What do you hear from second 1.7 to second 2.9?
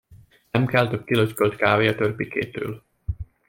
a törpikétől!